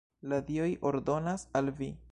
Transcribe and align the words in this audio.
La 0.31 0.39
dioj 0.47 0.71
ordonas 0.93 1.47
al 1.61 1.71
vi! 1.83 1.97